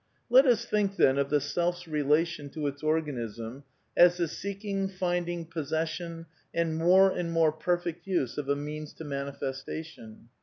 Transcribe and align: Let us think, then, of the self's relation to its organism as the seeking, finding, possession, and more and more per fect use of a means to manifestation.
Let 0.31 0.47
us 0.47 0.65
think, 0.65 0.95
then, 0.95 1.19
of 1.19 1.29
the 1.29 1.39
self's 1.39 1.87
relation 1.87 2.49
to 2.53 2.65
its 2.65 2.81
organism 2.81 3.65
as 3.95 4.17
the 4.17 4.27
seeking, 4.27 4.87
finding, 4.89 5.45
possession, 5.45 6.25
and 6.55 6.75
more 6.75 7.11
and 7.11 7.31
more 7.31 7.51
per 7.51 7.77
fect 7.77 8.07
use 8.07 8.39
of 8.39 8.49
a 8.49 8.55
means 8.55 8.93
to 8.93 9.03
manifestation. 9.03 10.29